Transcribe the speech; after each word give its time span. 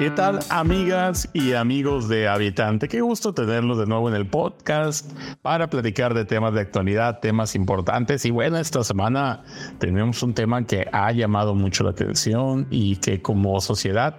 ¿Qué 0.00 0.08
tal 0.08 0.38
amigas 0.48 1.28
y 1.34 1.52
amigos 1.52 2.08
de 2.08 2.26
Habitante? 2.26 2.88
Qué 2.88 3.02
gusto 3.02 3.34
tenerlos 3.34 3.76
de 3.76 3.84
nuevo 3.84 4.08
en 4.08 4.14
el 4.14 4.26
podcast 4.26 5.12
para 5.42 5.68
platicar 5.68 6.14
de 6.14 6.24
temas 6.24 6.54
de 6.54 6.60
actualidad, 6.62 7.20
temas 7.20 7.54
importantes. 7.54 8.24
Y 8.24 8.30
bueno, 8.30 8.56
esta 8.56 8.82
semana 8.82 9.42
tenemos 9.78 10.22
un 10.22 10.32
tema 10.32 10.66
que 10.66 10.88
ha 10.90 11.12
llamado 11.12 11.54
mucho 11.54 11.84
la 11.84 11.90
atención 11.90 12.66
y 12.70 12.96
que 12.96 13.20
como 13.20 13.60
sociedad 13.60 14.16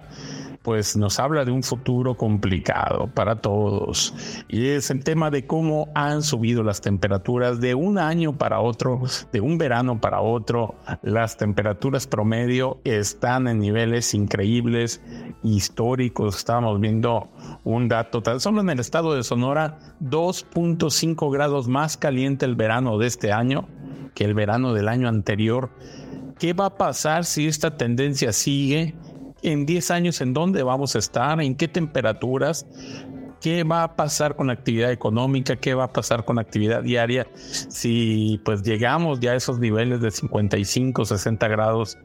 pues 0.62 0.96
nos 0.96 1.18
habla 1.18 1.44
de 1.44 1.50
un 1.50 1.62
futuro 1.62 2.16
complicado 2.16 3.08
para 3.14 3.36
todos. 3.36 4.14
Y 4.48 4.68
es 4.68 4.90
el 4.90 5.02
tema 5.04 5.30
de 5.30 5.46
cómo 5.46 5.88
han 5.94 6.22
subido 6.22 6.62
las 6.62 6.80
temperaturas 6.80 7.60
de 7.60 7.74
un 7.74 7.98
año 7.98 8.36
para 8.38 8.60
otro, 8.60 9.02
de 9.32 9.40
un 9.40 9.58
verano 9.58 10.00
para 10.00 10.20
otro. 10.20 10.74
Las 11.02 11.36
temperaturas 11.36 12.06
promedio 12.06 12.80
están 12.84 13.48
en 13.48 13.58
niveles 13.58 14.14
increíbles, 14.14 15.00
históricos. 15.42 16.36
Estábamos 16.36 16.80
viendo 16.80 17.28
un 17.64 17.88
dato, 17.88 18.22
tan 18.22 18.40
solo 18.40 18.60
en 18.60 18.70
el 18.70 18.80
estado 18.80 19.14
de 19.14 19.22
Sonora, 19.22 19.78
2.5 20.00 21.32
grados 21.32 21.68
más 21.68 21.96
caliente 21.96 22.46
el 22.46 22.54
verano 22.54 22.98
de 22.98 23.06
este 23.06 23.32
año 23.32 23.66
que 24.14 24.24
el 24.24 24.34
verano 24.34 24.72
del 24.72 24.88
año 24.88 25.08
anterior. 25.08 25.70
¿Qué 26.38 26.52
va 26.52 26.66
a 26.66 26.76
pasar 26.76 27.24
si 27.24 27.46
esta 27.46 27.76
tendencia 27.76 28.32
sigue? 28.32 28.94
En 29.42 29.66
10 29.66 29.90
años 29.90 30.20
en 30.20 30.32
dónde 30.32 30.62
vamos 30.62 30.96
a 30.96 30.98
estar, 30.98 31.40
en 31.40 31.54
qué 31.54 31.68
temperaturas, 31.68 32.66
qué 33.42 33.64
va 33.64 33.82
a 33.82 33.96
pasar 33.96 34.36
con 34.36 34.46
la 34.46 34.52
actividad 34.52 34.92
económica, 34.92 35.56
qué 35.56 35.74
va 35.74 35.84
a 35.84 35.92
pasar 35.92 36.24
con 36.24 36.36
la 36.36 36.42
actividad 36.42 36.82
diaria 36.82 37.26
si 37.34 38.40
pues 38.44 38.62
llegamos 38.62 39.18
ya 39.18 39.32
a 39.32 39.34
esos 39.34 39.58
niveles 39.58 40.00
de 40.00 40.12
55, 40.12 41.04
60 41.04 41.48
grados 41.48 41.98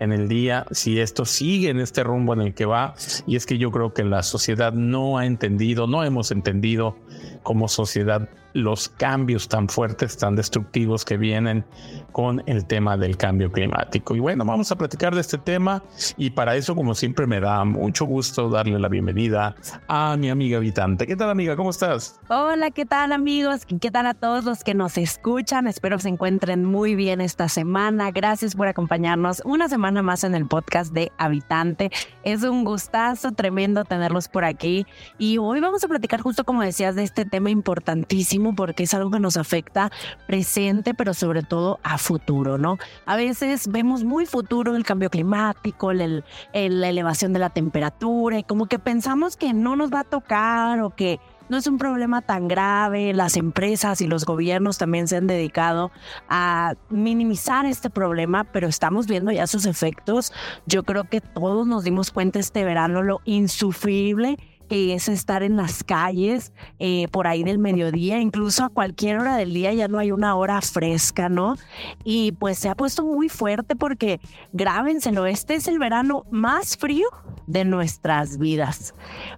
en 0.00 0.12
el 0.12 0.28
día, 0.28 0.66
si 0.72 0.98
esto 0.98 1.24
sigue 1.24 1.70
en 1.70 1.78
este 1.78 2.02
rumbo 2.02 2.34
en 2.34 2.40
el 2.40 2.54
que 2.54 2.66
va. 2.66 2.94
Y 3.26 3.36
es 3.36 3.46
que 3.46 3.56
yo 3.56 3.70
creo 3.70 3.94
que 3.94 4.02
la 4.02 4.24
sociedad 4.24 4.72
no 4.72 5.16
ha 5.16 5.26
entendido, 5.26 5.86
no 5.86 6.02
hemos 6.02 6.32
entendido 6.32 6.96
como 7.44 7.68
sociedad 7.68 8.28
los 8.52 8.88
cambios 8.88 9.48
tan 9.48 9.68
fuertes, 9.68 10.16
tan 10.16 10.36
destructivos 10.36 11.04
que 11.04 11.16
vienen 11.16 11.64
con 12.12 12.42
el 12.46 12.66
tema 12.66 12.96
del 12.96 13.16
cambio 13.16 13.50
climático. 13.52 14.16
Y 14.16 14.20
bueno, 14.20 14.44
vamos 14.44 14.70
a 14.72 14.76
platicar 14.76 15.14
de 15.14 15.20
este 15.20 15.38
tema 15.38 15.82
y 16.16 16.30
para 16.30 16.56
eso, 16.56 16.74
como 16.74 16.94
siempre, 16.94 17.26
me 17.26 17.40
da 17.40 17.64
mucho 17.64 18.04
gusto 18.04 18.48
darle 18.48 18.78
la 18.78 18.88
bienvenida 18.88 19.54
a 19.88 20.16
mi 20.16 20.30
amiga 20.30 20.58
habitante. 20.58 21.06
¿Qué 21.06 21.16
tal, 21.16 21.30
amiga? 21.30 21.56
¿Cómo 21.56 21.70
estás? 21.70 22.18
Hola, 22.28 22.70
¿qué 22.70 22.86
tal, 22.86 23.12
amigos? 23.12 23.66
¿Qué 23.80 23.90
tal 23.90 24.06
a 24.06 24.14
todos 24.14 24.44
los 24.44 24.64
que 24.64 24.74
nos 24.74 24.98
escuchan? 24.98 25.66
Espero 25.66 25.96
que 25.96 26.02
se 26.02 26.08
encuentren 26.08 26.64
muy 26.64 26.94
bien 26.94 27.20
esta 27.20 27.48
semana. 27.48 28.10
Gracias 28.10 28.56
por 28.56 28.66
acompañarnos 28.66 29.42
una 29.44 29.68
semana 29.68 30.02
más 30.02 30.24
en 30.24 30.34
el 30.34 30.46
podcast 30.46 30.92
de 30.92 31.12
Habitante. 31.18 31.90
Es 32.24 32.42
un 32.42 32.64
gustazo 32.64 33.32
tremendo 33.32 33.84
tenerlos 33.84 34.28
por 34.28 34.44
aquí 34.44 34.86
y 35.18 35.38
hoy 35.38 35.60
vamos 35.60 35.84
a 35.84 35.88
platicar 35.88 36.20
justo 36.20 36.44
como 36.44 36.62
decías 36.62 36.94
de 36.94 37.04
este 37.04 37.24
tema 37.24 37.50
importantísimo 37.50 38.39
porque 38.54 38.84
es 38.84 38.94
algo 38.94 39.10
que 39.10 39.20
nos 39.20 39.36
afecta 39.36 39.90
presente, 40.26 40.94
pero 40.94 41.14
sobre 41.14 41.42
todo 41.42 41.78
a 41.82 41.98
futuro, 41.98 42.58
¿no? 42.58 42.78
A 43.06 43.16
veces 43.16 43.68
vemos 43.68 44.04
muy 44.04 44.26
futuro 44.26 44.76
el 44.76 44.84
cambio 44.84 45.10
climático, 45.10 45.90
el, 45.90 46.24
la 46.52 46.88
elevación 46.88 47.32
de 47.32 47.38
la 47.38 47.50
temperatura 47.50 48.38
y 48.38 48.44
como 48.44 48.66
que 48.66 48.78
pensamos 48.78 49.36
que 49.36 49.52
no 49.52 49.76
nos 49.76 49.92
va 49.92 50.00
a 50.00 50.04
tocar 50.04 50.80
o 50.80 50.90
que 50.90 51.20
no 51.48 51.56
es 51.56 51.66
un 51.66 51.78
problema 51.78 52.22
tan 52.22 52.48
grave. 52.48 53.12
Las 53.12 53.36
empresas 53.36 54.00
y 54.00 54.06
los 54.06 54.24
gobiernos 54.24 54.78
también 54.78 55.08
se 55.08 55.16
han 55.16 55.26
dedicado 55.26 55.90
a 56.28 56.74
minimizar 56.88 57.66
este 57.66 57.90
problema, 57.90 58.44
pero 58.44 58.68
estamos 58.68 59.06
viendo 59.08 59.32
ya 59.32 59.46
sus 59.46 59.66
efectos. 59.66 60.32
Yo 60.66 60.84
creo 60.84 61.04
que 61.04 61.20
todos 61.20 61.66
nos 61.66 61.82
dimos 61.84 62.12
cuenta 62.12 62.38
este 62.38 62.64
verano 62.64 63.02
lo 63.02 63.20
insufrible 63.24 64.38
que 64.70 64.94
es 64.94 65.08
estar 65.08 65.42
en 65.42 65.56
las 65.56 65.82
calles 65.82 66.52
eh, 66.78 67.08
por 67.10 67.26
ahí 67.26 67.42
del 67.42 67.58
mediodía, 67.58 68.20
incluso 68.20 68.62
a 68.62 68.68
cualquier 68.68 69.18
hora 69.18 69.36
del 69.36 69.52
día 69.52 69.74
ya 69.74 69.88
no 69.88 69.98
hay 69.98 70.12
una 70.12 70.36
hora 70.36 70.60
fresca, 70.60 71.28
¿no? 71.28 71.56
Y 72.04 72.30
pues 72.30 72.60
se 72.60 72.68
ha 72.68 72.76
puesto 72.76 73.04
muy 73.04 73.28
fuerte 73.28 73.74
porque 73.74 74.20
grábenselo, 74.52 75.26
este 75.26 75.56
es 75.56 75.66
el 75.66 75.80
verano 75.80 76.24
más 76.30 76.76
frío 76.76 77.08
de 77.48 77.64
nuestras 77.64 78.38
vidas, 78.38 78.94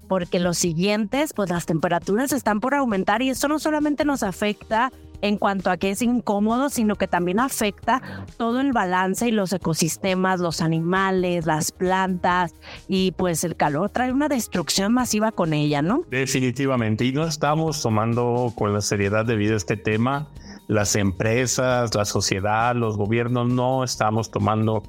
porque 0.07 0.39
los 0.39 0.59
siguientes, 0.59 1.33
pues 1.33 1.49
las 1.49 1.65
temperaturas 1.65 2.33
están 2.33 2.61
por 2.61 2.75
aumentar 2.75 3.23
y 3.23 3.31
esto 3.31 3.49
no 3.49 3.59
solamente 3.59 4.05
nos 4.05 4.23
afecta 4.23 4.93
en 5.23 5.39
cuanto 5.39 5.71
a 5.71 5.79
que 5.79 5.91
es 5.91 6.03
incómodo, 6.03 6.69
sino 6.69 6.97
que 6.97 7.09
también 7.09 7.41
afecta 7.41 8.03
todo 8.37 8.61
el 8.61 8.73
balance 8.73 9.27
y 9.27 9.31
los 9.31 9.53
ecosistemas, 9.53 10.41
los 10.41 10.61
animales, 10.61 11.47
las 11.47 11.73
plantas 11.73 12.55
y 12.89 13.13
pues 13.13 13.45
el 13.45 13.57
calor 13.57 13.91
trae 13.91 14.13
una 14.13 14.29
destrucción 14.29 14.93
masiva 14.93 15.33
con 15.33 15.55
ella, 15.55 15.81
¿no? 15.81 16.03
Definitivamente, 16.11 17.05
y 17.05 17.13
no 17.13 17.25
estamos 17.25 17.81
tomando 17.81 18.53
con 18.57 18.75
la 18.75 18.81
seriedad 18.81 19.25
debida 19.25 19.57
este 19.57 19.77
tema. 19.77 20.29
Las 20.69 20.97
empresas, 20.97 21.95
la 21.95 22.05
sociedad, 22.05 22.75
los 22.75 22.97
gobiernos 22.97 23.49
no 23.49 23.85
estamos 23.85 24.31
tomando 24.31 24.83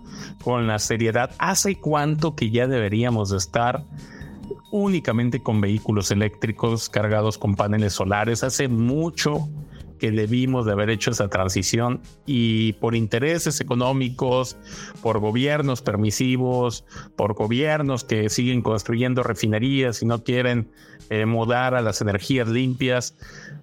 con 0.43 0.67
la 0.67 0.79
seriedad. 0.79 1.31
¿Hace 1.37 1.75
cuánto 1.75 2.35
que 2.35 2.51
ya 2.51 2.67
deberíamos 2.67 3.31
estar 3.31 3.83
únicamente 4.71 5.41
con 5.41 5.61
vehículos 5.61 6.09
eléctricos 6.11 6.89
cargados 6.89 7.37
con 7.37 7.55
paneles 7.55 7.93
solares? 7.93 8.43
Hace 8.43 8.67
mucho 8.67 9.49
que 10.03 10.11
debimos 10.11 10.65
de 10.65 10.73
haber 10.73 10.89
hecho 10.89 11.11
esa 11.11 11.29
transición 11.29 12.01
y 12.25 12.73
por 12.73 12.93
intereses 12.93 13.61
económicos, 13.61 14.57
por 15.01 15.19
gobiernos 15.19 15.81
permisivos, 15.81 16.83
por 17.15 17.35
gobiernos 17.35 18.03
que 18.03 18.29
siguen 18.29 18.61
construyendo 18.61 19.23
refinerías 19.23 20.01
y 20.01 20.05
no 20.05 20.21
quieren 20.21 20.69
eh, 21.09 21.25
mudar 21.25 21.73
a 21.73 21.81
las 21.81 22.01
energías 22.01 22.49
limpias, 22.49 23.15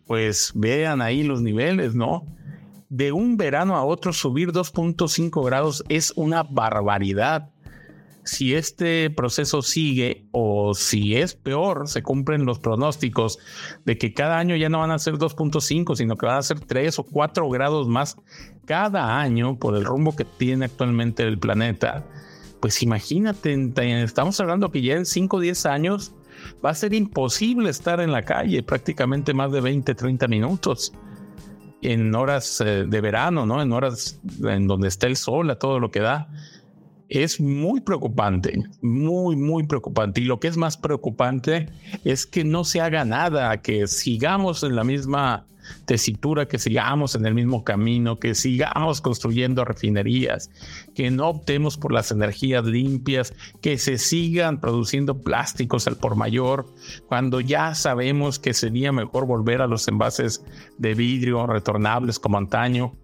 pues 0.06 0.52
vean 0.54 1.02
ahí 1.02 1.24
los 1.24 1.42
niveles, 1.42 1.94
¿no? 1.94 2.24
De 2.88 3.12
un 3.12 3.36
verano 3.36 3.76
a 3.76 3.84
otro 3.84 4.14
subir 4.14 4.50
2.5 4.50 5.44
grados 5.44 5.84
es 5.90 6.10
una 6.16 6.42
barbaridad 6.42 7.50
si 8.24 8.54
este 8.54 9.10
proceso 9.10 9.62
sigue 9.62 10.26
o 10.32 10.74
si 10.74 11.16
es 11.16 11.34
peor, 11.34 11.88
se 11.88 12.02
cumplen 12.02 12.44
los 12.44 12.58
pronósticos 12.58 13.38
de 13.84 13.98
que 13.98 14.12
cada 14.12 14.38
año 14.38 14.56
ya 14.56 14.68
no 14.68 14.80
van 14.80 14.90
a 14.90 14.98
ser 14.98 15.14
2.5, 15.14 15.96
sino 15.96 16.16
que 16.16 16.26
van 16.26 16.38
a 16.38 16.42
ser 16.42 16.60
3 16.60 16.98
o 16.98 17.04
4 17.04 17.48
grados 17.48 17.88
más 17.88 18.16
cada 18.66 19.18
año 19.18 19.58
por 19.58 19.76
el 19.76 19.84
rumbo 19.84 20.14
que 20.14 20.24
tiene 20.24 20.66
actualmente 20.66 21.22
el 21.24 21.38
planeta, 21.38 22.06
pues 22.60 22.82
imagínate, 22.82 23.72
estamos 24.02 24.38
hablando 24.38 24.70
que 24.70 24.82
ya 24.82 24.94
en 24.94 25.06
5 25.06 25.36
o 25.36 25.40
10 25.40 25.66
años 25.66 26.12
va 26.64 26.70
a 26.70 26.74
ser 26.74 26.94
imposible 26.94 27.70
estar 27.70 28.00
en 28.00 28.12
la 28.12 28.22
calle 28.22 28.62
prácticamente 28.62 29.34
más 29.34 29.50
de 29.50 29.60
20, 29.60 29.94
30 29.94 30.28
minutos 30.28 30.92
en 31.82 32.14
horas 32.14 32.60
eh, 32.60 32.84
de 32.86 33.00
verano, 33.00 33.46
¿no? 33.46 33.62
En 33.62 33.72
horas 33.72 34.20
en 34.44 34.66
donde 34.66 34.88
está 34.88 35.06
el 35.06 35.16
sol 35.16 35.50
a 35.50 35.58
todo 35.58 35.80
lo 35.80 35.90
que 35.90 36.00
da 36.00 36.28
es 37.10 37.40
muy 37.40 37.80
preocupante, 37.80 38.62
muy, 38.80 39.36
muy 39.36 39.64
preocupante. 39.66 40.20
Y 40.20 40.24
lo 40.24 40.38
que 40.38 40.48
es 40.48 40.56
más 40.56 40.76
preocupante 40.76 41.68
es 42.04 42.24
que 42.24 42.44
no 42.44 42.64
se 42.64 42.80
haga 42.80 43.04
nada, 43.04 43.60
que 43.60 43.88
sigamos 43.88 44.62
en 44.62 44.76
la 44.76 44.84
misma 44.84 45.44
tesitura, 45.84 46.46
que 46.46 46.58
sigamos 46.58 47.14
en 47.14 47.26
el 47.26 47.34
mismo 47.34 47.64
camino, 47.64 48.18
que 48.18 48.34
sigamos 48.34 49.00
construyendo 49.00 49.64
refinerías, 49.64 50.50
que 50.94 51.10
no 51.10 51.28
optemos 51.28 51.76
por 51.76 51.92
las 51.92 52.10
energías 52.12 52.64
limpias, 52.64 53.34
que 53.60 53.76
se 53.78 53.98
sigan 53.98 54.60
produciendo 54.60 55.20
plásticos 55.20 55.86
al 55.86 55.96
por 55.96 56.16
mayor, 56.16 56.66
cuando 57.08 57.40
ya 57.40 57.74
sabemos 57.74 58.38
que 58.38 58.54
sería 58.54 58.92
mejor 58.92 59.26
volver 59.26 59.62
a 59.62 59.66
los 59.66 59.86
envases 59.88 60.44
de 60.78 60.94
vidrio 60.94 61.46
retornables 61.46 62.18
como 62.18 62.38
antaño 62.38 62.94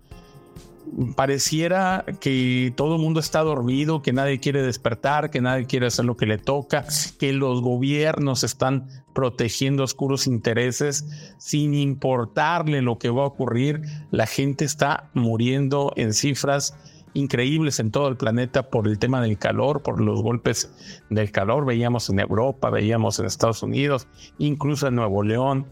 pareciera 1.14 2.04
que 2.20 2.72
todo 2.76 2.96
el 2.96 3.02
mundo 3.02 3.20
está 3.20 3.40
dormido, 3.42 4.02
que 4.02 4.12
nadie 4.12 4.40
quiere 4.40 4.62
despertar, 4.62 5.30
que 5.30 5.40
nadie 5.40 5.66
quiere 5.66 5.86
hacer 5.86 6.04
lo 6.04 6.16
que 6.16 6.26
le 6.26 6.38
toca, 6.38 6.84
que 7.18 7.32
los 7.32 7.60
gobiernos 7.60 8.44
están 8.44 8.88
protegiendo 9.14 9.82
oscuros 9.82 10.26
intereses 10.26 11.34
sin 11.38 11.74
importarle 11.74 12.82
lo 12.82 12.98
que 12.98 13.10
va 13.10 13.22
a 13.22 13.26
ocurrir. 13.26 13.82
La 14.10 14.26
gente 14.26 14.64
está 14.64 15.10
muriendo 15.14 15.92
en 15.96 16.12
cifras 16.12 16.74
increíbles 17.14 17.80
en 17.80 17.90
todo 17.90 18.08
el 18.08 18.16
planeta 18.16 18.68
por 18.68 18.86
el 18.86 18.98
tema 18.98 19.22
del 19.22 19.38
calor, 19.38 19.82
por 19.82 20.00
los 20.00 20.22
golpes 20.22 20.70
del 21.08 21.30
calor. 21.30 21.64
Veíamos 21.64 22.10
en 22.10 22.20
Europa, 22.20 22.70
veíamos 22.70 23.18
en 23.18 23.26
Estados 23.26 23.62
Unidos, 23.62 24.06
incluso 24.38 24.86
en 24.88 24.96
Nuevo 24.96 25.22
León, 25.22 25.66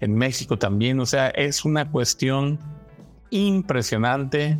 en 0.00 0.14
México 0.14 0.58
también. 0.58 1.00
O 1.00 1.06
sea, 1.06 1.28
es 1.28 1.64
una 1.64 1.90
cuestión 1.90 2.58
impresionante 3.30 4.58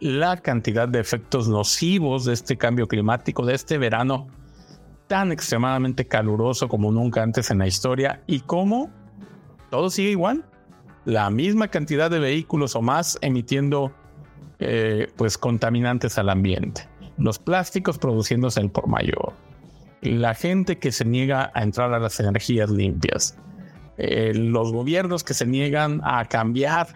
la 0.00 0.36
cantidad 0.36 0.88
de 0.88 1.00
efectos 1.00 1.48
nocivos 1.48 2.24
de 2.24 2.34
este 2.34 2.56
cambio 2.56 2.86
climático, 2.86 3.46
de 3.46 3.54
este 3.54 3.78
verano 3.78 4.26
tan 5.06 5.32
extremadamente 5.32 6.06
caluroso 6.06 6.68
como 6.68 6.90
nunca 6.90 7.22
antes 7.22 7.50
en 7.50 7.58
la 7.58 7.66
historia 7.66 8.22
y 8.26 8.40
cómo 8.40 8.90
todo 9.70 9.90
sigue 9.90 10.10
igual. 10.10 10.44
La 11.04 11.28
misma 11.30 11.68
cantidad 11.68 12.10
de 12.10 12.18
vehículos 12.18 12.76
o 12.76 12.82
más 12.82 13.18
emitiendo 13.20 13.92
eh, 14.58 15.08
pues 15.16 15.36
contaminantes 15.36 16.16
al 16.18 16.30
ambiente. 16.30 16.88
Los 17.18 17.38
plásticos 17.38 17.98
produciéndose 17.98 18.60
el 18.60 18.70
por 18.70 18.86
mayor. 18.88 19.32
la 20.00 20.34
gente 20.34 20.78
que 20.78 20.92
se 20.92 21.06
niega 21.06 21.50
a 21.54 21.62
entrar 21.62 21.94
a 21.94 21.98
las 21.98 22.20
energías 22.20 22.68
limpias, 22.68 23.38
eh, 23.96 24.32
los 24.34 24.70
gobiernos 24.70 25.24
que 25.24 25.32
se 25.32 25.46
niegan 25.46 26.02
a 26.04 26.26
cambiar 26.26 26.88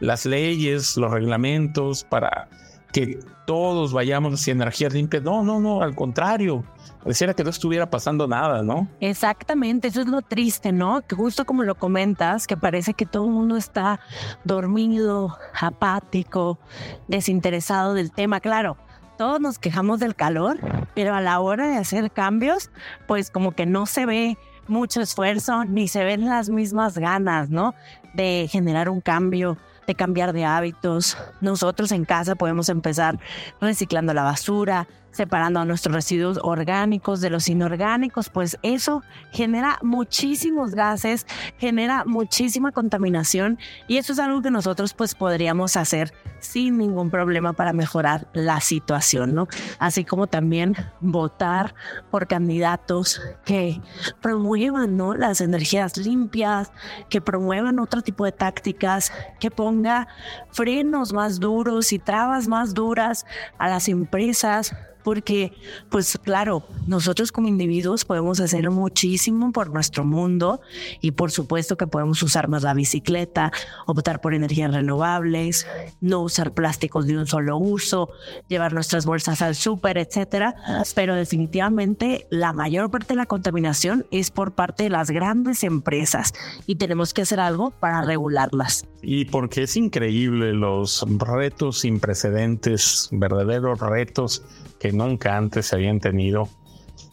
las 0.00 0.26
leyes, 0.26 0.96
los 0.96 1.10
reglamentos 1.10 2.04
para 2.04 2.48
que 2.92 3.18
todos 3.46 3.92
vayamos 3.92 4.34
hacia 4.34 4.52
energías 4.52 4.92
limpias. 4.92 5.22
No, 5.22 5.42
no, 5.42 5.60
no, 5.60 5.82
al 5.82 5.94
contrario. 5.94 6.64
Pareciera 7.02 7.34
que 7.34 7.44
no 7.44 7.50
estuviera 7.50 7.88
pasando 7.88 8.26
nada, 8.26 8.62
¿no? 8.62 8.88
Exactamente, 9.00 9.88
eso 9.88 10.00
es 10.00 10.08
lo 10.08 10.22
triste, 10.22 10.72
¿no? 10.72 11.02
Que 11.02 11.14
justo 11.14 11.44
como 11.44 11.62
lo 11.62 11.76
comentas, 11.76 12.46
que 12.46 12.56
parece 12.56 12.94
que 12.94 13.06
todo 13.06 13.26
el 13.26 13.30
mundo 13.30 13.56
está 13.56 14.00
dormido, 14.44 15.38
apático, 15.60 16.58
desinteresado 17.06 17.94
del 17.94 18.10
tema. 18.10 18.40
Claro, 18.40 18.76
todos 19.16 19.40
nos 19.40 19.58
quejamos 19.58 20.00
del 20.00 20.16
calor, 20.16 20.58
pero 20.94 21.14
a 21.14 21.20
la 21.20 21.38
hora 21.38 21.68
de 21.68 21.76
hacer 21.76 22.10
cambios, 22.10 22.70
pues 23.06 23.30
como 23.30 23.52
que 23.52 23.66
no 23.66 23.86
se 23.86 24.04
ve 24.04 24.36
mucho 24.68 25.00
esfuerzo 25.00 25.64
ni 25.64 25.86
se 25.86 26.04
ven 26.04 26.26
las 26.26 26.50
mismas 26.50 26.98
ganas, 26.98 27.50
¿no? 27.50 27.74
De 28.14 28.48
generar 28.50 28.88
un 28.88 29.00
cambio, 29.00 29.58
de 29.86 29.94
cambiar 29.94 30.32
de 30.32 30.44
hábitos. 30.44 31.16
Nosotros 31.40 31.92
en 31.92 32.04
casa 32.04 32.34
podemos 32.34 32.68
empezar 32.68 33.18
reciclando 33.60 34.14
la 34.14 34.22
basura, 34.22 34.88
separando 35.16 35.60
a 35.60 35.64
nuestros 35.64 35.94
residuos 35.94 36.38
orgánicos 36.42 37.20
de 37.20 37.30
los 37.30 37.48
inorgánicos, 37.48 38.28
pues 38.28 38.58
eso 38.62 39.02
genera 39.32 39.78
muchísimos 39.82 40.74
gases, 40.74 41.26
genera 41.58 42.04
muchísima 42.04 42.70
contaminación 42.70 43.58
y 43.88 43.96
eso 43.96 44.12
es 44.12 44.18
algo 44.18 44.42
que 44.42 44.50
nosotros 44.50 44.94
pues 44.94 45.14
podríamos 45.14 45.76
hacer 45.76 46.12
sin 46.40 46.78
ningún 46.78 47.10
problema 47.10 47.54
para 47.54 47.72
mejorar 47.72 48.28
la 48.34 48.60
situación, 48.60 49.34
¿no? 49.34 49.48
Así 49.78 50.04
como 50.04 50.26
también 50.26 50.76
votar 51.00 51.74
por 52.10 52.26
candidatos 52.26 53.20
que 53.44 53.80
promuevan, 54.20 54.96
¿no? 54.96 55.14
Las 55.14 55.40
energías 55.40 55.96
limpias, 55.96 56.70
que 57.08 57.20
promuevan 57.20 57.78
otro 57.78 58.02
tipo 58.02 58.24
de 58.24 58.32
tácticas, 58.32 59.12
que 59.40 59.50
ponga 59.50 60.08
frenos 60.50 61.12
más 61.12 61.40
duros 61.40 61.92
y 61.92 61.98
trabas 61.98 62.48
más 62.48 62.74
duras 62.74 63.26
a 63.58 63.68
las 63.68 63.88
empresas 63.88 64.74
porque, 65.06 65.52
pues 65.88 66.18
claro, 66.20 66.64
nosotros 66.88 67.30
como 67.30 67.46
individuos 67.46 68.04
podemos 68.04 68.40
hacer 68.40 68.68
muchísimo 68.72 69.52
por 69.52 69.70
nuestro 69.70 70.04
mundo 70.04 70.60
y 71.00 71.12
por 71.12 71.30
supuesto 71.30 71.76
que 71.76 71.86
podemos 71.86 72.20
usar 72.24 72.48
más 72.48 72.64
la 72.64 72.74
bicicleta, 72.74 73.52
optar 73.86 74.20
por 74.20 74.34
energías 74.34 74.74
renovables, 74.74 75.64
no 76.00 76.22
usar 76.22 76.54
plásticos 76.54 77.06
de 77.06 77.16
un 77.16 77.28
solo 77.28 77.56
uso, 77.56 78.10
llevar 78.48 78.72
nuestras 78.72 79.06
bolsas 79.06 79.42
al 79.42 79.54
súper, 79.54 79.96
etcétera. 79.96 80.56
Pero 80.96 81.14
definitivamente 81.14 82.26
la 82.28 82.52
mayor 82.52 82.90
parte 82.90 83.14
de 83.14 83.18
la 83.18 83.26
contaminación 83.26 84.06
es 84.10 84.32
por 84.32 84.56
parte 84.56 84.82
de 84.82 84.90
las 84.90 85.12
grandes 85.12 85.62
empresas 85.62 86.34
y 86.66 86.74
tenemos 86.74 87.14
que 87.14 87.22
hacer 87.22 87.38
algo 87.38 87.70
para 87.70 88.02
regularlas. 88.02 88.88
Y 89.02 89.26
porque 89.26 89.62
es 89.62 89.76
increíble 89.76 90.52
los 90.52 91.06
retos 91.18 91.82
sin 91.82 92.00
precedentes, 92.00 93.08
verdaderos 93.12 93.78
retos 93.78 94.42
que 94.78 94.92
nunca 94.92 95.36
antes 95.36 95.66
se 95.66 95.76
habían 95.76 96.00
tenido. 96.00 96.48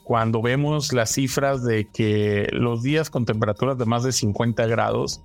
Cuando 0.04 0.42
vemos 0.42 0.92
las 0.94 1.12
cifras 1.12 1.63
de 1.63 1.88
que 1.89 2.48
los 2.51 2.83
días 2.83 3.10
con 3.10 3.25
temperaturas 3.25 3.77
de 3.77 3.86
más 3.86 4.04
de 4.04 4.12
50 4.12 4.65
grados 4.68 5.21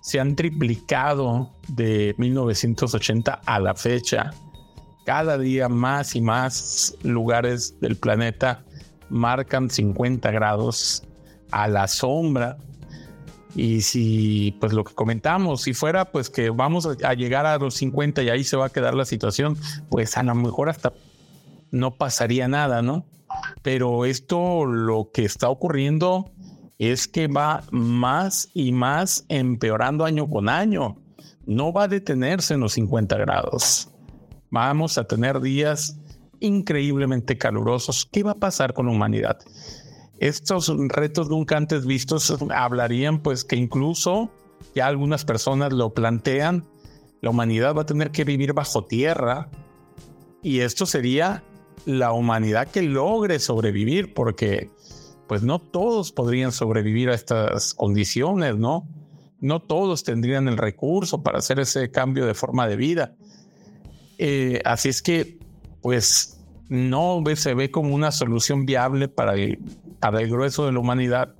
se 0.00 0.20
han 0.20 0.36
triplicado 0.36 1.50
de 1.68 2.14
1980 2.16 3.40
a 3.44 3.60
la 3.60 3.74
fecha, 3.74 4.30
cada 5.04 5.38
día 5.38 5.68
más 5.68 6.14
y 6.14 6.20
más 6.20 6.96
lugares 7.02 7.80
del 7.80 7.96
planeta 7.96 8.64
marcan 9.08 9.68
50 9.68 10.30
grados 10.30 11.02
a 11.50 11.68
la 11.68 11.88
sombra. 11.88 12.58
Y 13.56 13.80
si, 13.80 14.56
pues 14.60 14.72
lo 14.72 14.84
que 14.84 14.94
comentamos, 14.94 15.62
si 15.62 15.74
fuera 15.74 16.04
pues 16.04 16.30
que 16.30 16.50
vamos 16.50 16.86
a 16.86 17.14
llegar 17.14 17.46
a 17.46 17.58
los 17.58 17.74
50 17.74 18.22
y 18.22 18.28
ahí 18.28 18.44
se 18.44 18.56
va 18.56 18.66
a 18.66 18.70
quedar 18.70 18.94
la 18.94 19.04
situación, 19.04 19.56
pues 19.88 20.16
a 20.16 20.22
lo 20.22 20.36
mejor 20.36 20.68
hasta 20.68 20.92
no 21.70 21.96
pasaría 21.96 22.48
nada, 22.48 22.82
¿no? 22.82 23.06
Pero 23.62 24.04
esto 24.04 24.64
lo 24.64 25.10
que 25.12 25.24
está 25.24 25.48
ocurriendo 25.48 26.30
es 26.78 27.06
que 27.08 27.28
va 27.28 27.62
más 27.70 28.48
y 28.54 28.72
más 28.72 29.24
empeorando 29.28 30.04
año 30.04 30.28
con 30.28 30.48
año. 30.48 30.96
No 31.44 31.72
va 31.72 31.84
a 31.84 31.88
detenerse 31.88 32.54
en 32.54 32.60
los 32.60 32.72
50 32.72 33.16
grados. 33.18 33.90
Vamos 34.50 34.98
a 34.98 35.04
tener 35.04 35.40
días 35.40 35.98
increíblemente 36.40 37.38
calurosos. 37.38 38.08
¿Qué 38.10 38.22
va 38.22 38.32
a 38.32 38.36
pasar 38.36 38.72
con 38.72 38.86
la 38.86 38.92
humanidad? 38.92 39.38
Estos 40.18 40.72
retos 40.88 41.28
nunca 41.28 41.56
antes 41.56 41.86
vistos 41.86 42.36
hablarían 42.54 43.20
pues 43.20 43.44
que 43.44 43.56
incluso 43.56 44.30
ya 44.74 44.86
algunas 44.86 45.24
personas 45.24 45.72
lo 45.72 45.94
plantean, 45.94 46.66
la 47.20 47.30
humanidad 47.30 47.74
va 47.74 47.82
a 47.82 47.86
tener 47.86 48.10
que 48.10 48.24
vivir 48.24 48.52
bajo 48.52 48.84
tierra 48.84 49.48
y 50.42 50.60
esto 50.60 50.86
sería 50.86 51.42
la 51.86 52.12
humanidad 52.12 52.68
que 52.68 52.82
logre 52.82 53.38
sobrevivir, 53.38 54.14
porque 54.14 54.70
pues 55.28 55.42
no 55.42 55.60
todos 55.60 56.12
podrían 56.12 56.52
sobrevivir 56.52 57.10
a 57.10 57.14
estas 57.14 57.74
condiciones, 57.74 58.56
¿no? 58.56 58.88
No 59.40 59.62
todos 59.62 60.02
tendrían 60.02 60.48
el 60.48 60.56
recurso 60.56 61.22
para 61.22 61.38
hacer 61.38 61.60
ese 61.60 61.90
cambio 61.90 62.26
de 62.26 62.34
forma 62.34 62.66
de 62.66 62.76
vida. 62.76 63.14
Eh, 64.18 64.60
así 64.64 64.88
es 64.88 65.02
que, 65.02 65.38
pues, 65.80 66.40
no 66.68 67.22
se 67.36 67.54
ve 67.54 67.70
como 67.70 67.94
una 67.94 68.12
solución 68.12 68.66
viable 68.66 69.08
para 69.08 69.34
el, 69.34 69.58
para 69.98 70.20
el 70.20 70.30
grueso 70.30 70.66
de 70.66 70.72
la 70.72 70.80
humanidad. 70.80 71.34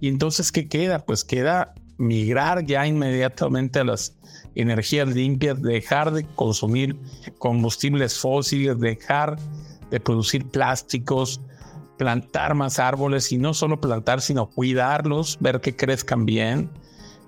Y 0.00 0.08
entonces, 0.08 0.50
¿qué 0.50 0.68
queda? 0.68 1.04
Pues 1.04 1.24
queda 1.24 1.74
migrar 1.98 2.64
ya 2.64 2.86
inmediatamente 2.86 3.80
a 3.80 3.84
las 3.84 4.16
energías 4.54 5.08
limpias, 5.08 5.60
dejar 5.60 6.12
de 6.12 6.24
consumir 6.24 6.96
combustibles 7.38 8.18
fósiles, 8.18 8.78
dejar 8.80 9.36
de 9.90 10.00
producir 10.00 10.48
plásticos, 10.48 11.40
plantar 11.96 12.54
más 12.54 12.78
árboles 12.78 13.32
y 13.32 13.38
no 13.38 13.54
solo 13.54 13.80
plantar, 13.80 14.20
sino 14.20 14.50
cuidarlos, 14.50 15.38
ver 15.40 15.60
que 15.60 15.76
crezcan 15.76 16.26
bien. 16.26 16.70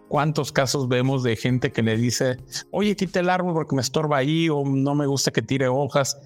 ¿Cuántos 0.08 0.52
casos 0.52 0.88
vemos 0.88 1.22
de 1.22 1.36
gente 1.36 1.70
que 1.70 1.82
le 1.82 1.96
dice, 1.96 2.38
oye, 2.70 2.96
quita 2.96 3.20
el 3.20 3.28
árbol 3.28 3.54
porque 3.54 3.76
me 3.76 3.82
estorba 3.82 4.16
ahí 4.16 4.48
o 4.48 4.64
no 4.64 4.94
me 4.94 5.06
gusta 5.06 5.30
que 5.30 5.42
tire 5.42 5.68
hojas? 5.68 6.18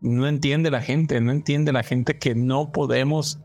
No 0.00 0.28
entiende 0.28 0.70
la 0.70 0.80
gente, 0.80 1.20
no 1.20 1.32
entiende 1.32 1.72
la 1.72 1.82
gente 1.82 2.18
que 2.18 2.34
no 2.34 2.70
podemos 2.70 3.40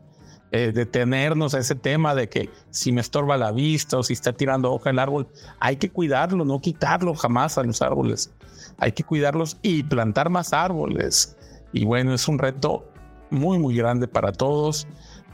eh, 0.52 0.70
detenernos 0.70 1.54
a 1.54 1.60
ese 1.60 1.74
tema 1.74 2.14
de 2.14 2.28
que 2.28 2.50
si 2.70 2.92
me 2.92 3.00
estorba 3.00 3.38
la 3.38 3.52
vista 3.52 3.98
o 3.98 4.02
si 4.02 4.12
está 4.12 4.34
tirando 4.34 4.70
hoja 4.70 4.90
el 4.90 4.98
árbol, 4.98 5.26
hay 5.58 5.76
que 5.76 5.90
cuidarlo, 5.90 6.44
no 6.44 6.60
quitarlo 6.60 7.14
jamás 7.14 7.58
a 7.58 7.62
los 7.62 7.82
árboles. 7.82 8.32
Hay 8.76 8.92
que 8.92 9.02
cuidarlos 9.02 9.56
y 9.62 9.82
plantar 9.82 10.28
más 10.28 10.52
árboles. 10.52 11.36
Y 11.72 11.84
bueno, 11.84 12.14
es 12.14 12.28
un 12.28 12.38
reto 12.38 12.84
muy, 13.30 13.58
muy 13.58 13.74
grande 13.76 14.08
para 14.08 14.32
todos. 14.32 14.86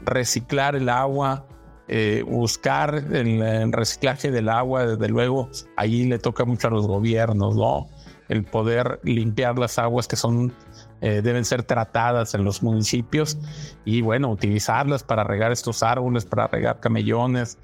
Reciclar 0.05 0.75
el 0.75 0.89
agua, 0.89 1.45
eh, 1.87 2.23
buscar 2.25 2.95
el, 2.95 3.73
reciclaje 3.73 4.31
del 4.31 4.49
agua, 4.49 4.85
desde 4.85 5.09
luego, 5.09 5.49
ahí 5.75 6.05
le 6.05 6.19
toca 6.19 6.45
mucho 6.45 6.67
a 6.67 6.71
los 6.71 6.87
gobiernos, 6.87 7.55
¿no? 7.55 7.89
El 8.29 8.43
poder 8.43 8.99
limpiar 9.03 9.57
las 9.57 9.79
aguas 9.79 10.07
que 10.07 10.15
son, 10.15 10.53
eh, 11.01 11.21
deben 11.23 11.43
ser 11.45 11.63
tratadas 11.63 12.35
en 12.35 12.43
los 12.43 12.61
municipios 12.61 13.39
y 13.85 14.01
bueno, 14.01 14.29
utilizarlas 14.29 15.03
para 15.03 15.23
regar 15.23 15.51
estos 15.51 15.81
árboles, 15.81 16.25
para 16.25 16.47
regar 16.47 16.79
camellones. 16.79 17.57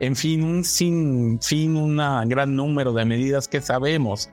En 0.00 0.16
fin, 0.16 0.42
un 0.42 0.64
sin 0.64 1.38
fin, 1.42 1.76
un 1.76 1.98
gran 2.28 2.56
número 2.56 2.94
de 2.94 3.04
medidas 3.04 3.46
que 3.46 3.60
sabemos 3.60 4.30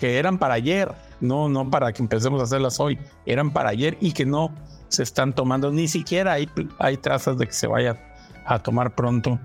que 0.00 0.18
eran 0.18 0.38
para 0.38 0.54
ayer, 0.54 0.92
no, 1.20 1.48
no 1.48 1.70
para 1.70 1.92
que 1.92 2.02
empecemos 2.02 2.40
a 2.40 2.44
hacerlas 2.44 2.80
hoy, 2.80 2.98
eran 3.24 3.52
para 3.52 3.70
ayer 3.70 3.96
y 4.00 4.12
que 4.12 4.26
no 4.26 4.52
se 4.88 5.02
están 5.02 5.34
tomando, 5.34 5.70
ni 5.70 5.88
siquiera 5.88 6.32
hay, 6.32 6.48
hay 6.78 6.96
trazas 6.96 7.38
de 7.38 7.46
que 7.46 7.52
se 7.52 7.66
vaya 7.66 7.98
a 8.44 8.58
tomar 8.58 8.94
pronto. 8.94 9.38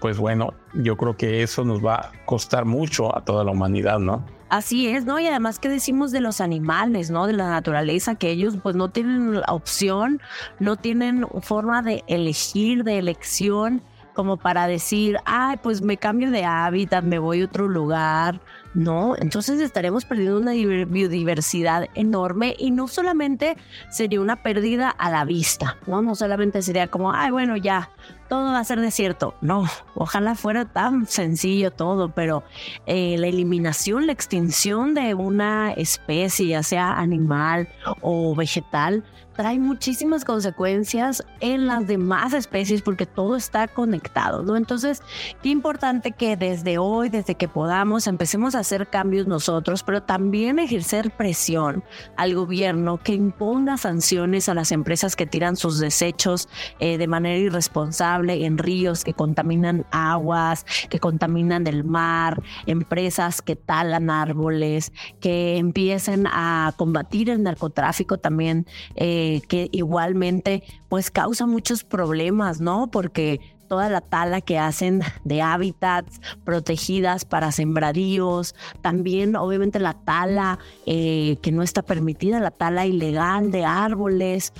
Pues 0.00 0.18
bueno, 0.18 0.52
yo 0.74 0.96
creo 0.96 1.16
que 1.16 1.42
eso 1.42 1.64
nos 1.64 1.84
va 1.84 1.94
a 1.94 2.12
costar 2.26 2.64
mucho 2.64 3.16
a 3.16 3.24
toda 3.24 3.42
la 3.42 3.52
humanidad, 3.52 3.98
¿no? 3.98 4.24
Así 4.50 4.86
es, 4.88 5.04
¿no? 5.04 5.18
Y 5.18 5.26
además, 5.26 5.58
¿qué 5.58 5.68
decimos 5.68 6.12
de 6.12 6.20
los 6.20 6.40
animales, 6.40 7.10
¿no? 7.10 7.26
De 7.26 7.32
la 7.32 7.48
naturaleza, 7.48 8.14
que 8.14 8.30
ellos 8.30 8.58
pues 8.62 8.76
no 8.76 8.90
tienen 8.90 9.40
opción, 9.48 10.20
no 10.60 10.76
tienen 10.76 11.26
forma 11.40 11.82
de 11.82 12.04
elegir, 12.06 12.84
de 12.84 12.98
elección 12.98 13.82
como 14.14 14.36
para 14.36 14.66
decir, 14.66 15.18
ay, 15.24 15.58
pues 15.62 15.82
me 15.82 15.96
cambio 15.96 16.30
de 16.30 16.44
hábitat, 16.44 17.04
me 17.04 17.18
voy 17.18 17.42
a 17.42 17.46
otro 17.46 17.68
lugar, 17.68 18.40
¿no? 18.74 19.14
Entonces 19.16 19.60
estaremos 19.60 20.04
perdiendo 20.04 20.38
una 20.38 20.52
biodiversidad 20.52 21.88
enorme 21.94 22.54
y 22.58 22.70
no 22.70 22.88
solamente 22.88 23.56
sería 23.90 24.20
una 24.20 24.42
pérdida 24.42 24.90
a 24.90 25.10
la 25.10 25.24
vista, 25.24 25.78
¿no? 25.86 26.02
No 26.02 26.14
solamente 26.14 26.62
sería 26.62 26.88
como, 26.88 27.12
ay, 27.12 27.30
bueno, 27.30 27.56
ya, 27.56 27.90
todo 28.28 28.52
va 28.52 28.58
a 28.58 28.64
ser 28.64 28.80
desierto. 28.80 29.34
No, 29.40 29.64
ojalá 29.94 30.34
fuera 30.34 30.64
tan 30.64 31.06
sencillo 31.06 31.70
todo, 31.70 32.10
pero 32.10 32.42
eh, 32.86 33.16
la 33.18 33.28
eliminación, 33.28 34.06
la 34.06 34.12
extinción 34.12 34.94
de 34.94 35.14
una 35.14 35.72
especie, 35.72 36.48
ya 36.48 36.62
sea 36.62 36.98
animal 36.98 37.68
o 38.00 38.34
vegetal, 38.34 39.04
trae 39.34 39.58
muchísimas 39.58 40.24
consecuencias 40.24 41.24
en 41.40 41.66
las 41.66 41.86
demás 41.86 42.32
especies 42.32 42.82
porque 42.82 43.06
todo 43.06 43.36
está 43.36 43.68
conectado, 43.68 44.42
¿no? 44.42 44.56
Entonces, 44.56 45.02
qué 45.42 45.50
importante 45.50 46.12
que 46.12 46.36
desde 46.36 46.78
hoy, 46.78 47.08
desde 47.08 47.34
que 47.34 47.48
podamos, 47.48 48.06
empecemos 48.06 48.54
a 48.54 48.63
hacer 48.64 48.88
cambios 48.88 49.26
nosotros, 49.26 49.82
pero 49.82 50.02
también 50.02 50.58
ejercer 50.58 51.10
presión 51.10 51.84
al 52.16 52.34
gobierno 52.34 52.98
que 52.98 53.12
imponga 53.12 53.76
sanciones 53.76 54.48
a 54.48 54.54
las 54.54 54.72
empresas 54.72 55.16
que 55.16 55.26
tiran 55.26 55.56
sus 55.56 55.78
desechos 55.78 56.48
eh, 56.80 56.98
de 56.98 57.06
manera 57.06 57.38
irresponsable 57.38 58.44
en 58.44 58.58
ríos, 58.58 59.04
que 59.04 59.14
contaminan 59.14 59.86
aguas, 59.90 60.64
que 60.88 60.98
contaminan 60.98 61.66
el 61.66 61.84
mar, 61.84 62.42
empresas 62.66 63.42
que 63.42 63.56
talan 63.56 64.10
árboles, 64.10 64.92
que 65.20 65.56
empiecen 65.56 66.26
a 66.26 66.72
combatir 66.76 67.30
el 67.30 67.42
narcotráfico 67.42 68.18
también. 68.18 68.66
Eh, 68.96 69.42
que 69.48 69.68
igualmente 69.72 70.62
pues 70.88 71.10
causa 71.10 71.46
muchos 71.46 71.84
problemas, 71.84 72.60
¿no? 72.60 72.90
Porque 72.90 73.40
toda 73.66 73.88
la 73.88 74.00
tala 74.00 74.40
que 74.40 74.58
hacen 74.58 75.02
de 75.24 75.42
hábitats 75.42 76.20
protegidas 76.44 77.24
para 77.24 77.52
sembradíos, 77.52 78.54
también 78.82 79.36
obviamente 79.36 79.78
la 79.78 79.94
tala 79.94 80.58
eh, 80.86 81.38
que 81.42 81.52
no 81.52 81.62
está 81.62 81.82
permitida, 81.82 82.40
la 82.40 82.50
tala 82.50 82.86
ilegal 82.86 83.50
de 83.50 83.64
árboles, 83.64 84.52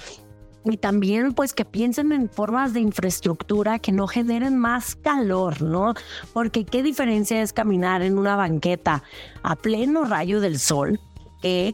y 0.67 0.79
también 0.79 1.35
pues 1.35 1.53
que 1.53 1.67
piensen 1.67 2.11
en 2.13 2.31
formas 2.31 2.73
de 2.73 2.81
infraestructura 2.81 3.79
que 3.79 3.93
no 3.93 4.07
generen 4.07 4.57
más 4.57 4.97
calor, 4.97 5.61
¿no? 5.61 5.93
Porque 6.33 6.65
qué 6.65 6.83
diferencia 6.83 7.43
es 7.43 7.53
caminar 7.53 8.01
en 8.01 8.17
una 8.19 8.35
banqueta 8.35 9.03
a 9.43 9.57
pleno 9.57 10.05
rayo 10.05 10.41
del 10.41 10.59
sol 10.59 10.99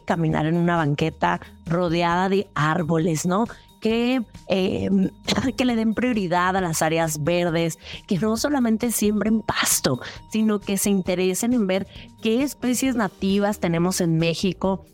caminar 0.05 0.45
en 0.45 0.57
una 0.57 0.75
banqueta 0.75 1.39
rodeada 1.65 2.29
de 2.29 2.47
árboles, 2.55 3.25
¿no? 3.25 3.45
Que, 3.81 4.21
em, 4.47 5.09
que 5.57 5.65
le 5.65 5.75
den 5.75 5.93
prioridad 5.93 6.55
a 6.55 6.61
las 6.61 6.81
áreas 6.81 7.23
verdes, 7.23 7.79
que 8.07 8.17
no 8.17 8.37
solamente 8.37 8.91
siembren 8.91 9.41
pasto, 9.41 9.99
sino 10.31 10.59
que 10.59 10.77
se 10.77 10.89
interesen 10.89 11.53
en 11.53 11.67
ver 11.67 11.87
qué 12.21 12.43
especies 12.43 12.95
nativas 12.95 13.59
tenemos 13.59 13.99
en 13.99 14.17
México, 14.17 14.85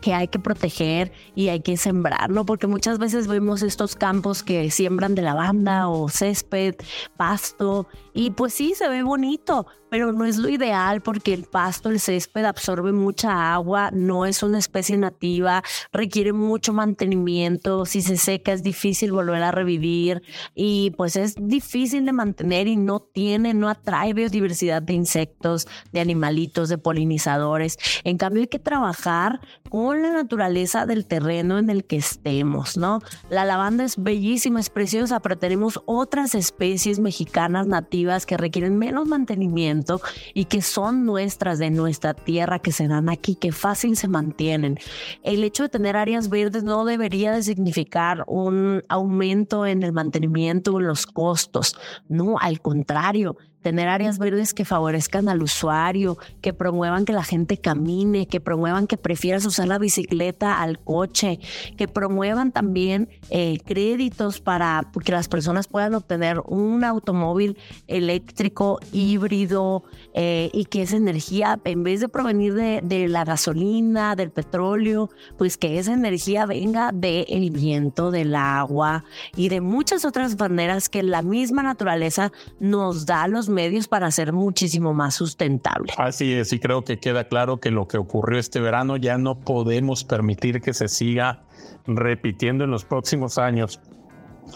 que 0.00 0.14
hay 0.14 0.28
que 0.28 0.38
proteger 0.38 1.12
y 1.34 1.48
hay 1.48 1.60
que 1.60 1.76
sembrar, 1.76 2.30
¿no? 2.30 2.44
Porque 2.44 2.66
muchas 2.66 2.98
veces 2.98 3.26
vemos 3.26 3.62
estos 3.62 3.96
campos 3.96 4.42
que 4.42 4.70
siembran 4.70 5.14
de 5.14 5.22
lavanda 5.22 5.88
o 5.88 6.08
césped, 6.08 6.76
pasto, 7.16 7.86
y 8.20 8.32
pues 8.32 8.52
sí, 8.52 8.74
se 8.74 8.88
ve 8.88 9.04
bonito, 9.04 9.66
pero 9.90 10.12
no 10.12 10.24
es 10.24 10.38
lo 10.38 10.48
ideal 10.48 11.02
porque 11.02 11.32
el 11.32 11.44
pasto, 11.44 11.88
el 11.88 12.00
césped 12.00 12.44
absorbe 12.44 12.90
mucha 12.90 13.54
agua, 13.54 13.90
no 13.92 14.26
es 14.26 14.42
una 14.42 14.58
especie 14.58 14.96
nativa, 14.96 15.62
requiere 15.92 16.32
mucho 16.32 16.72
mantenimiento, 16.72 17.86
si 17.86 18.02
se 18.02 18.16
seca 18.16 18.52
es 18.52 18.64
difícil 18.64 19.12
volver 19.12 19.42
a 19.44 19.52
revivir 19.52 20.22
y 20.54 20.90
pues 20.96 21.14
es 21.14 21.36
difícil 21.38 22.04
de 22.06 22.12
mantener 22.12 22.66
y 22.66 22.74
no 22.74 22.98
tiene, 22.98 23.54
no 23.54 23.68
atrae 23.68 24.14
biodiversidad 24.14 24.82
de 24.82 24.94
insectos, 24.94 25.68
de 25.92 26.00
animalitos, 26.00 26.68
de 26.68 26.78
polinizadores. 26.78 27.78
En 28.02 28.18
cambio 28.18 28.42
hay 28.42 28.48
que 28.48 28.58
trabajar 28.58 29.40
con 29.70 29.87
la 29.94 30.12
naturaleza 30.12 30.86
del 30.86 31.06
terreno 31.06 31.58
en 31.58 31.70
el 31.70 31.84
que 31.84 31.96
estemos, 31.96 32.76
¿no? 32.76 33.00
La 33.30 33.44
lavanda 33.44 33.84
es 33.84 34.02
bellísima, 34.02 34.60
es 34.60 34.70
preciosa, 34.70 35.20
pero 35.20 35.38
tenemos 35.38 35.80
otras 35.86 36.34
especies 36.34 36.98
mexicanas 36.98 37.66
nativas 37.66 38.26
que 38.26 38.36
requieren 38.36 38.78
menos 38.78 39.06
mantenimiento 39.06 40.00
y 40.34 40.46
que 40.46 40.62
son 40.62 41.04
nuestras 41.04 41.58
de 41.58 41.70
nuestra 41.70 42.14
tierra, 42.14 42.58
que 42.58 42.72
se 42.72 42.88
dan 42.88 43.08
aquí, 43.08 43.34
que 43.34 43.52
fácil 43.52 43.96
se 43.96 44.08
mantienen. 44.08 44.78
El 45.22 45.44
hecho 45.44 45.64
de 45.64 45.68
tener 45.68 45.96
áreas 45.96 46.28
verdes 46.28 46.64
no 46.64 46.84
debería 46.84 47.32
de 47.32 47.42
significar 47.42 48.24
un 48.26 48.82
aumento 48.88 49.66
en 49.66 49.82
el 49.82 49.92
mantenimiento 49.92 50.78
en 50.78 50.86
los 50.86 51.06
costos. 51.06 51.76
No, 52.08 52.38
al 52.38 52.60
contrario, 52.60 53.36
tener 53.68 53.88
áreas 53.88 54.18
verdes 54.18 54.54
que 54.54 54.64
favorezcan 54.64 55.28
al 55.28 55.42
usuario, 55.42 56.16
que 56.40 56.54
promuevan 56.54 57.04
que 57.04 57.12
la 57.12 57.22
gente 57.22 57.58
camine, 57.58 58.26
que 58.26 58.40
promuevan 58.40 58.86
que 58.86 58.96
prefieras 58.96 59.44
usar 59.44 59.68
la 59.68 59.76
bicicleta 59.76 60.62
al 60.62 60.78
coche, 60.78 61.38
que 61.76 61.86
promuevan 61.86 62.50
también 62.50 63.10
eh, 63.28 63.58
créditos 63.66 64.40
para 64.40 64.90
que 65.04 65.12
las 65.12 65.28
personas 65.28 65.68
puedan 65.68 65.94
obtener 65.94 66.40
un 66.46 66.82
automóvil 66.82 67.58
eléctrico 67.88 68.80
híbrido 68.90 69.84
eh, 70.14 70.48
y 70.54 70.64
que 70.64 70.80
esa 70.80 70.96
energía, 70.96 71.60
en 71.64 71.82
vez 71.82 72.00
de 72.00 72.08
provenir 72.08 72.54
de, 72.54 73.08
la 73.08 73.26
gasolina, 73.26 74.16
del 74.16 74.30
petróleo, 74.30 75.10
pues 75.36 75.58
que 75.58 75.78
esa 75.78 75.92
energía 75.92 76.46
venga 76.46 76.90
del 76.90 77.50
viento, 77.50 78.10
del 78.10 78.34
agua 78.34 79.04
y 79.36 79.50
de 79.50 79.60
muchas 79.60 80.06
otras 80.06 80.38
maneras 80.38 80.88
que 80.88 81.02
la 81.02 81.20
misma 81.20 81.62
naturaleza 81.62 82.32
nos 82.60 83.04
da 83.04 83.28
los 83.28 83.50
medios 83.50 83.57
para 83.88 84.10
ser 84.10 84.32
muchísimo 84.32 84.94
más 84.94 85.14
sustentable. 85.14 85.92
Así 85.96 86.32
es, 86.32 86.52
y 86.52 86.58
creo 86.58 86.84
que 86.84 86.98
queda 86.98 87.24
claro 87.24 87.58
que 87.58 87.70
lo 87.70 87.88
que 87.88 87.98
ocurrió 87.98 88.38
este 88.38 88.60
verano 88.60 88.96
ya 88.96 89.18
no 89.18 89.40
podemos 89.40 90.04
permitir 90.04 90.60
que 90.60 90.72
se 90.74 90.88
siga 90.88 91.42
repitiendo 91.86 92.64
en 92.64 92.70
los 92.70 92.84
próximos 92.84 93.38
años. 93.38 93.80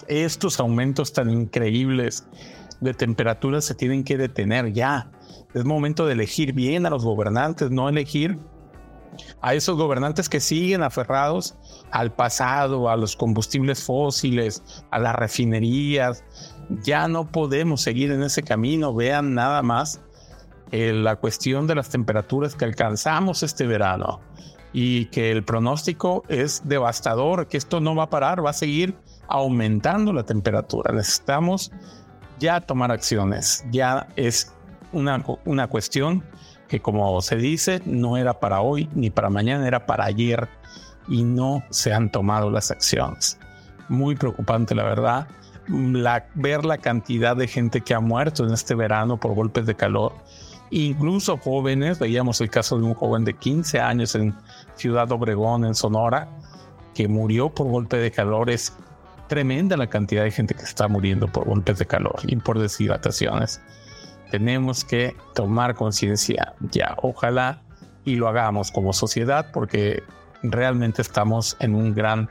Estos 0.09 0.61
aumentos 0.61 1.13
tan 1.13 1.31
increíbles 1.31 2.27
de 2.81 2.95
temperatura 2.95 3.61
se 3.61 3.75
tienen 3.75 4.05
que 4.05 4.17
detener 4.17 4.73
ya. 4.73 5.11
Es 5.55 5.65
momento 5.65 6.07
de 6.07 6.15
elegir 6.15 6.53
bien 6.53 6.87
a 6.87 6.91
los 6.91 7.05
gobernantes, 7.05 7.71
no 7.71 7.89
elegir 7.89 8.39
a 9.41 9.55
esos 9.55 9.77
gobernantes 9.77 10.29
que 10.29 10.41
siguen 10.41 10.83
aferrados 10.83 11.55
al 11.91 12.15
pasado, 12.15 12.89
a 12.89 12.97
los 12.97 13.17
combustibles 13.17 13.83
fósiles, 13.83 14.63
a 14.91 14.99
las 14.99 15.15
refinerías, 15.15 16.25
ya 16.83 17.09
no 17.09 17.27
podemos 17.27 17.83
seguir 17.83 18.11
en 18.13 18.23
ese 18.23 18.43
camino. 18.43 18.95
Vean 18.95 19.35
nada 19.35 19.63
más 19.63 20.01
eh, 20.71 20.93
la 20.93 21.17
cuestión 21.17 21.67
de 21.67 21.75
las 21.75 21.89
temperaturas 21.91 22.55
que 22.55 22.65
alcanzamos 22.65 23.43
este 23.43 23.67
verano 23.67 24.21
y 24.73 25.07
que 25.07 25.31
el 25.31 25.45
pronóstico 25.45 26.25
es 26.29 26.63
devastador, 26.65 27.47
que 27.47 27.59
esto 27.59 27.81
no 27.81 27.95
va 27.95 28.05
a 28.05 28.11
parar, 28.11 28.45
va 28.45 28.51
a 28.51 28.55
seguir 28.55 28.97
aumentando 29.29 30.13
la 30.13 30.25
temperatura. 30.25 30.93
Necesitamos 30.93 31.71
ya 32.39 32.61
tomar 32.61 32.91
acciones. 32.91 33.65
Ya 33.71 34.09
es 34.17 34.53
una, 34.93 35.23
una 35.45 35.69
cuestión 35.69 36.25
que 36.69 36.81
como 36.81 37.21
se 37.21 37.37
dice, 37.37 37.83
no 37.85 38.17
era 38.17 38.41
para 38.41 38.63
hoy 38.63 38.89
ni 38.95 39.11
para 39.11 39.29
mañana, 39.29 39.69
era 39.69 39.85
para 39.85 40.05
ayer 40.07 40.49
y 41.07 41.23
no 41.23 41.63
se 41.69 41.93
han 41.93 42.11
tomado 42.11 42.51
las 42.51 42.71
acciones. 42.71 43.39
Muy 43.91 44.17
preocupante, 44.17 44.75
la 44.75 44.85
verdad 44.85 45.29
ver 45.69 46.65
la 46.65 46.79
cantidad 46.79 47.37
de 47.37 47.47
gente 47.47 47.81
que 47.81 47.95
ha 47.95 48.01
muerto 48.01 48.45
en 48.45 48.53
este 48.53 48.75
verano 48.75 49.19
por 49.19 49.35
golpes 49.35 49.67
de 49.67 49.75
calor, 49.75 50.13
incluso 50.71 51.37
jóvenes, 51.39 51.99
veíamos 51.99 52.41
el 52.41 52.51
caso 52.51 52.79
de 52.79 52.85
un 52.85 52.95
joven 52.95 53.25
de 53.25 53.35
15 53.35 53.81
años 53.81 54.15
en 54.15 54.35
Ciudad 54.77 55.11
Obregón, 55.13 55.65
en 55.65 55.75
Sonora, 55.75 56.29
que 56.95 57.09
murió 57.09 57.51
por 57.51 57.69
golpe 57.69 57.97
de 57.99 58.11
calor. 58.11 58.51
Es 58.51 58.73
tremenda 59.29 59.77
la 59.77 59.87
cantidad 59.87 60.25
de 60.25 60.31
gente 60.31 60.55
que 60.55 60.63
está 60.63 60.89
muriendo 60.89 61.27
por 61.27 61.47
golpes 61.47 61.79
de 61.79 61.87
calor 61.87 62.17
y 62.27 62.37
por 62.37 62.59
deshidrataciones. 62.59 63.61
Tenemos 64.31 64.85
que 64.85 65.17
tomar 65.35 65.75
conciencia 65.75 66.55
ya, 66.71 66.97
ojalá 67.03 67.63
y 68.05 68.17
lo 68.17 68.29
hagamos 68.29 68.71
como 68.71 68.93
sociedad 68.93 69.51
porque 69.53 70.03
realmente 70.43 71.03
estamos 71.03 71.57
en 71.61 71.75
un 71.75 71.95
gran 71.95 72.29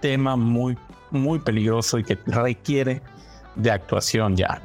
tema 0.00 0.36
muy 0.36 0.76
muy 1.12 1.38
peligroso 1.38 1.98
y 1.98 2.04
que 2.04 2.18
requiere 2.26 3.02
de 3.56 3.70
actuación 3.70 4.36
ya. 4.36 4.60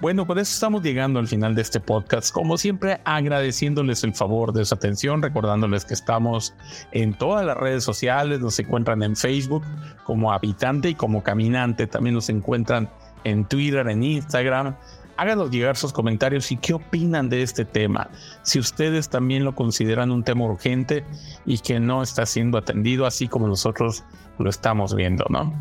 Bueno, 0.00 0.28
por 0.28 0.38
eso 0.38 0.54
estamos 0.54 0.84
llegando 0.84 1.18
al 1.18 1.26
final 1.26 1.56
de 1.56 1.62
este 1.62 1.80
podcast. 1.80 2.32
Como 2.32 2.56
siempre, 2.56 3.00
agradeciéndoles 3.04 4.04
el 4.04 4.14
favor 4.14 4.52
de 4.52 4.64
su 4.64 4.72
atención, 4.72 5.20
recordándoles 5.22 5.84
que 5.84 5.94
estamos 5.94 6.54
en 6.92 7.14
todas 7.14 7.44
las 7.44 7.56
redes 7.56 7.82
sociales, 7.82 8.38
nos 8.38 8.56
encuentran 8.60 9.02
en 9.02 9.16
Facebook 9.16 9.64
como 10.04 10.32
habitante 10.32 10.90
y 10.90 10.94
como 10.94 11.24
caminante, 11.24 11.88
también 11.88 12.14
nos 12.14 12.28
encuentran 12.28 12.88
en 13.24 13.44
Twitter, 13.44 13.88
en 13.88 14.04
Instagram. 14.04 14.76
Háganos 15.18 15.50
llegar 15.50 15.76
sus 15.76 15.92
comentarios 15.92 16.52
y 16.52 16.56
qué 16.56 16.74
opinan 16.74 17.28
de 17.28 17.42
este 17.42 17.64
tema. 17.64 18.08
Si 18.42 18.60
ustedes 18.60 19.08
también 19.08 19.44
lo 19.44 19.52
consideran 19.52 20.12
un 20.12 20.22
tema 20.22 20.44
urgente 20.44 21.04
y 21.44 21.58
que 21.58 21.80
no 21.80 22.04
está 22.04 22.24
siendo 22.24 22.56
atendido 22.56 23.04
así 23.04 23.26
como 23.26 23.48
nosotros 23.48 24.04
lo 24.38 24.48
estamos 24.48 24.94
viendo, 24.94 25.24
¿no? 25.28 25.52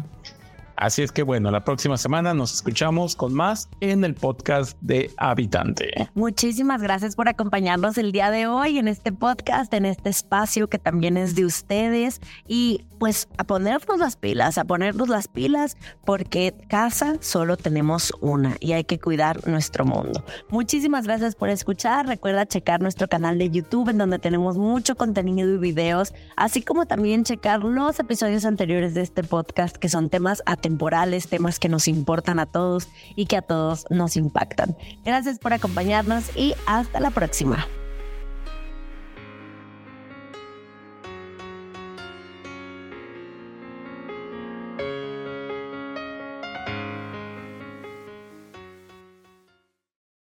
Así 0.77 1.01
es 1.01 1.11
que 1.11 1.23
bueno, 1.23 1.49
la 1.49 1.63
próxima 1.63 1.97
semana 1.97 2.35
nos 2.35 2.53
escuchamos 2.53 3.15
con 3.15 3.33
más 3.33 3.67
en 3.79 4.03
el 4.03 4.13
podcast 4.13 4.77
de 4.79 5.11
Habitante. 5.17 6.07
Muchísimas 6.13 6.83
gracias 6.83 7.15
por 7.15 7.27
acompañarnos 7.27 7.97
el 7.97 8.11
día 8.11 8.29
de 8.29 8.45
hoy 8.45 8.77
en 8.77 8.87
este 8.87 9.11
podcast, 9.11 9.73
en 9.73 9.87
este 9.87 10.09
espacio 10.09 10.69
que 10.69 10.77
también 10.77 11.17
es 11.17 11.33
de 11.33 11.45
ustedes 11.45 12.21
y 12.47 12.85
pues 12.99 13.27
a 13.39 13.43
ponernos 13.43 13.97
las 13.97 14.17
pilas, 14.17 14.59
a 14.59 14.65
ponernos 14.65 15.09
las 15.09 15.27
pilas 15.27 15.77
porque 16.05 16.53
casa 16.67 17.15
solo 17.21 17.57
tenemos 17.57 18.13
una 18.21 18.55
y 18.59 18.73
hay 18.73 18.83
que 18.83 18.99
cuidar 18.99 19.47
nuestro 19.47 19.83
mundo. 19.83 20.23
Muchísimas 20.49 21.05
gracias 21.05 21.33
por 21.33 21.49
escuchar. 21.49 22.05
Recuerda 22.05 22.45
checar 22.45 22.81
nuestro 22.81 23.07
canal 23.07 23.39
de 23.39 23.49
YouTube 23.49 23.89
en 23.89 23.97
donde 23.97 24.19
tenemos 24.19 24.57
mucho 24.57 24.95
contenido 24.95 25.55
y 25.55 25.57
videos, 25.57 26.13
así 26.35 26.61
como 26.61 26.85
también 26.85 27.23
checar 27.23 27.63
los 27.63 27.99
episodios 27.99 28.45
anteriores 28.45 28.93
de 28.93 29.01
este 29.01 29.23
podcast 29.23 29.75
que 29.75 29.89
son 29.89 30.09
temas 30.09 30.43
temporales, 30.67 31.29
temas 31.29 31.59
que 31.59 31.69
nos 31.69 31.87
importan 31.87 32.39
a 32.39 32.45
todos 32.45 32.89
y 33.15 33.25
que 33.25 33.37
a 33.37 33.41
todos 33.41 33.85
nos 33.89 34.17
impactan. 34.17 34.75
Gracias 35.05 35.39
por 35.39 35.53
acompañarnos 35.53 36.35
y 36.35 36.55
hasta 36.65 36.99
la 36.99 37.09
próxima. 37.11 37.65